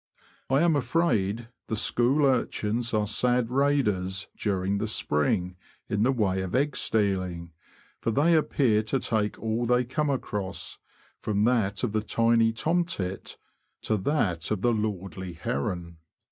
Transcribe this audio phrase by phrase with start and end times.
[0.49, 5.57] I am afraid the school urchins are sad raiders during the spring
[5.89, 7.51] in the way of egg stealing,
[7.99, 10.79] for they appear to take all they come across,
[11.19, 13.37] from that of the tiny tomtit
[13.83, 15.97] to that of the lordly heron.